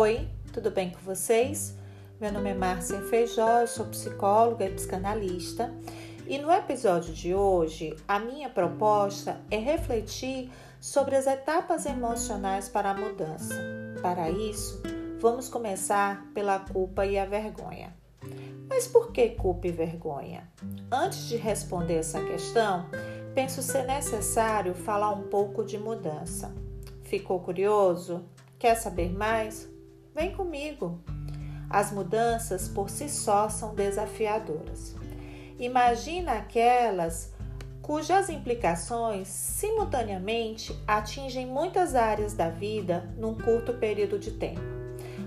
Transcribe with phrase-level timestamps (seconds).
[0.00, 1.74] Oi, tudo bem com vocês?
[2.20, 5.74] Meu nome é Márcia Feijó, eu sou psicóloga e psicanalista.
[6.24, 12.92] E no episódio de hoje, a minha proposta é refletir sobre as etapas emocionais para
[12.92, 13.56] a mudança.
[14.00, 14.80] Para isso,
[15.18, 17.92] vamos começar pela culpa e a vergonha.
[18.68, 20.48] Mas por que culpa e vergonha?
[20.92, 22.86] Antes de responder essa questão,
[23.34, 26.54] penso ser necessário falar um pouco de mudança.
[27.02, 28.24] Ficou curioso?
[28.60, 29.68] Quer saber mais?
[30.18, 30.98] Vem comigo.
[31.70, 34.96] As mudanças por si só são desafiadoras.
[35.60, 37.32] Imagina aquelas
[37.80, 44.60] cujas implicações simultaneamente atingem muitas áreas da vida num curto período de tempo.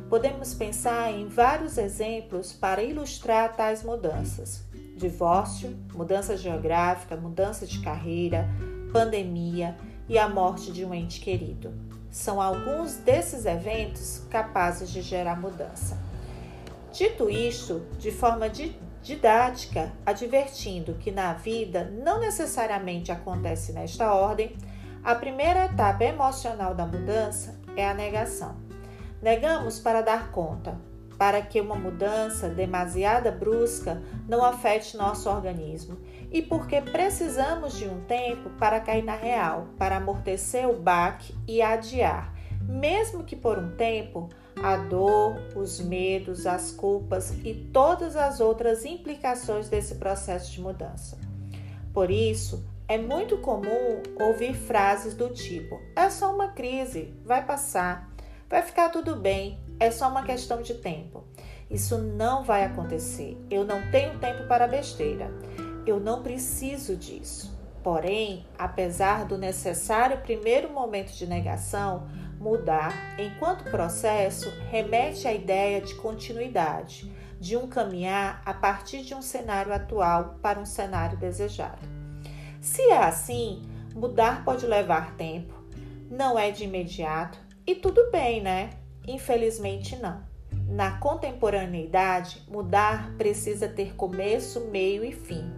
[0.10, 4.62] Podemos pensar em vários exemplos para ilustrar tais mudanças:
[4.98, 8.46] divórcio, mudança geográfica, mudança de carreira,
[8.92, 9.74] pandemia
[10.12, 11.74] e a morte de um ente querido
[12.10, 15.98] são alguns desses eventos capazes de gerar mudança.
[16.92, 18.50] Dito isto, de forma
[19.02, 24.58] didática, advertindo que na vida não necessariamente acontece nesta ordem,
[25.02, 28.58] a primeira etapa emocional da mudança é a negação.
[29.22, 30.78] Negamos para dar conta,
[31.18, 35.98] para que uma mudança demasiada brusca não afete nosso organismo
[36.32, 41.62] e porque precisamos de um tempo para cair na real, para amortecer o baque e
[41.62, 44.30] adiar, mesmo que por um tempo,
[44.64, 51.18] a dor, os medos, as culpas e todas as outras implicações desse processo de mudança.
[51.94, 58.10] Por isso, é muito comum ouvir frases do tipo: é só uma crise, vai passar,
[58.50, 61.24] vai ficar tudo bem, é só uma questão de tempo.
[61.72, 63.38] Isso não vai acontecer.
[63.50, 65.32] Eu não tenho tempo para besteira.
[65.86, 67.60] Eu não preciso disso.
[67.84, 72.08] Porém, apesar do necessário primeiro momento de negação,
[72.40, 79.22] mudar, enquanto processo, remete à ideia de continuidade, de um caminhar a partir de um
[79.22, 81.82] cenário atual para um cenário desejado.
[82.60, 83.64] Se é assim,
[83.96, 85.54] mudar pode levar tempo,
[86.10, 88.70] não é de imediato e tudo bem, né?
[89.08, 90.22] Infelizmente, não.
[90.68, 95.52] Na contemporaneidade, mudar precisa ter começo, meio e fim,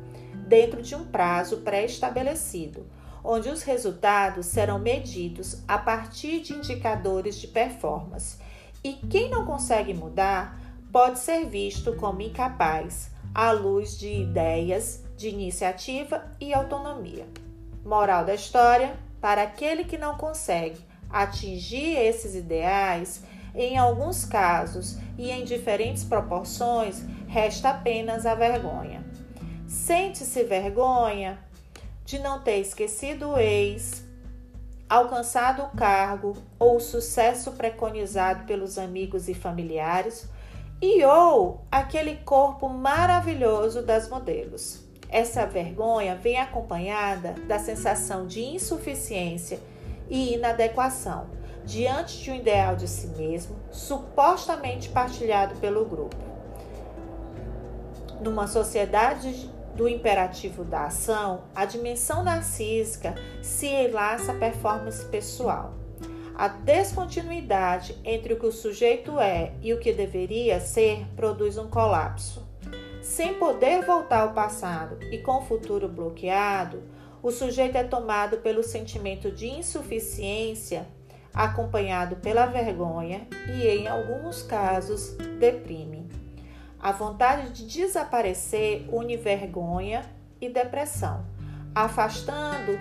[0.48, 2.86] dentro de um prazo pré-estabelecido,
[3.24, 8.38] onde os resultados serão medidos a partir de indicadores de performance.
[8.84, 10.59] E quem não consegue mudar
[10.92, 17.25] pode ser visto como incapaz, à luz de ideias, de iniciativa e autonomia.
[17.84, 20.80] Moral da história: para aquele que não consegue
[21.10, 23.24] atingir esses ideais,
[23.56, 29.03] em alguns casos e em diferentes proporções, resta apenas a vergonha.
[29.86, 31.38] Sente-se vergonha
[32.06, 34.02] de não ter esquecido o ex,
[34.90, 40.26] alcançado o cargo ou o sucesso preconizado pelos amigos e familiares,
[40.82, 44.86] e ou aquele corpo maravilhoso das modelos.
[45.10, 49.60] Essa vergonha vem acompanhada da sensação de insuficiência
[50.10, 51.28] e inadequação
[51.66, 56.16] diante de um ideal de si mesmo, supostamente partilhado pelo grupo.
[58.22, 65.74] Numa sociedade do imperativo da ação, a dimensão narcísica se enlaça à performance pessoal.
[66.36, 71.68] A descontinuidade entre o que o sujeito é e o que deveria ser produz um
[71.68, 72.48] colapso.
[73.02, 76.84] Sem poder voltar ao passado e com o futuro bloqueado,
[77.22, 80.88] o sujeito é tomado pelo sentimento de insuficiência
[81.34, 86.08] acompanhado pela vergonha e, em alguns casos, deprime.
[86.84, 90.04] A vontade de desaparecer une vergonha
[90.42, 91.26] e depressão,
[91.74, 92.78] afastando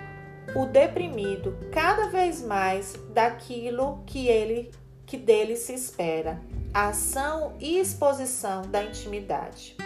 [0.53, 4.71] o deprimido cada vez mais daquilo que ele
[5.05, 6.41] que dele se espera,
[6.73, 9.77] a ação e exposição da intimidade.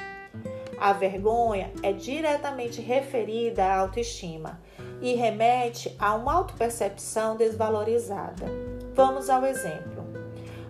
[0.79, 4.59] A vergonha é diretamente referida à autoestima
[4.99, 8.47] e remete a uma autopercepção desvalorizada.
[8.95, 9.96] Vamos ao exemplo.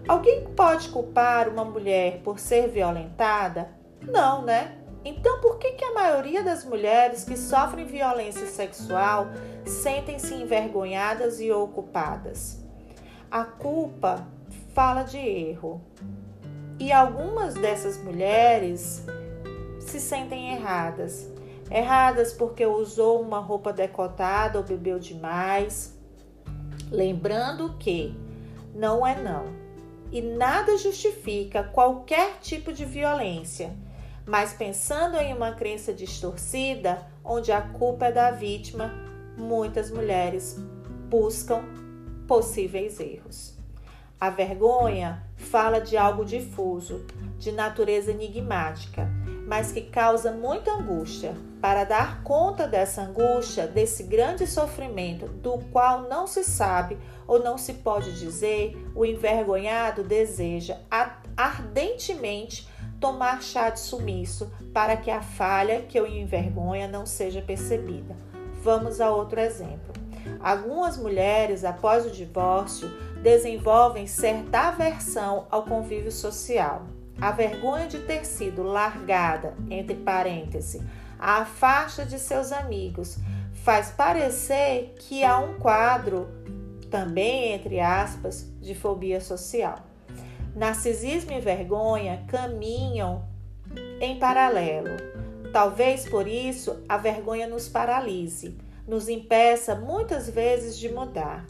[0.08, 3.70] Alguém pode culpar uma mulher por ser violentada?
[4.02, 4.78] Não, né?
[5.04, 9.28] Então, por que, que a maioria das mulheres que sofrem violência sexual
[9.66, 12.64] sentem-se envergonhadas e ocupadas?
[13.30, 14.28] A culpa
[14.74, 15.82] fala de erro.
[16.80, 19.04] E algumas dessas mulheres
[19.80, 21.30] se sentem erradas,
[21.70, 25.98] Erradas porque usou uma roupa decotada ou bebeu demais.
[26.90, 28.16] Lembrando que
[28.74, 29.67] não é não.
[30.12, 33.76] E nada justifica qualquer tipo de violência,
[34.26, 38.92] mas pensando em uma crença distorcida, onde a culpa é da vítima,
[39.38, 40.58] muitas mulheres
[41.10, 41.64] buscam
[42.28, 43.58] possíveis erros.
[44.20, 47.06] A vergonha fala de algo difuso,
[47.38, 49.08] de natureza enigmática,
[49.48, 51.34] mas que causa muita angústia.
[51.62, 57.58] Para dar conta dessa angústia, desse grande sofrimento, do qual não se sabe ou não
[57.58, 60.78] se pode dizer, o envergonhado deseja
[61.36, 62.68] ardentemente
[63.00, 68.16] tomar chá de sumiço para que a falha que o envergonha não seja percebida.
[68.62, 69.94] Vamos a outro exemplo.
[70.42, 72.90] Algumas mulheres, após o divórcio,
[73.22, 76.97] desenvolvem certa aversão ao convívio social.
[77.20, 80.82] A vergonha de ter sido largada, entre parênteses,
[81.18, 83.18] a afasta de seus amigos,
[83.64, 86.28] faz parecer que há um quadro,
[86.92, 89.80] também entre aspas, de fobia social.
[90.56, 93.26] Narcisismo e vergonha caminham
[94.00, 94.96] em paralelo.
[95.52, 101.46] Talvez por isso a vergonha nos paralise, nos impeça muitas vezes de mudar.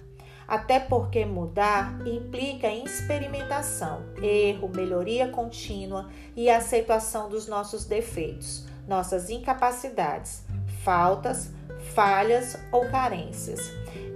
[0.47, 10.45] Até porque mudar implica experimentação, erro, melhoria contínua e aceitação dos nossos defeitos, nossas incapacidades,
[10.83, 11.51] faltas,
[11.93, 13.59] falhas ou carências.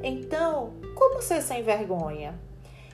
[0.02, 2.40] Então, como ser sem vergonha?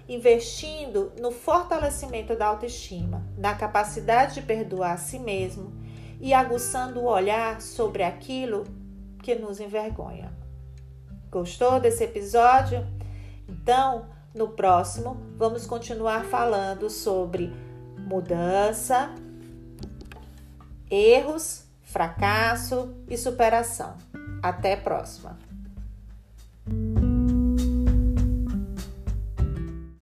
[0.10, 5.72] Investindo no fortalecimento da autoestima, na capacidade de perdoar a si mesmo
[6.20, 8.64] e aguçando o olhar sobre aquilo
[9.22, 10.32] que nos envergonha.
[11.30, 12.97] Gostou desse episódio?
[13.48, 17.54] Então, no próximo, vamos continuar falando sobre
[17.98, 19.10] mudança,
[20.90, 23.96] erros, fracasso e superação.
[24.42, 25.47] Até a próxima!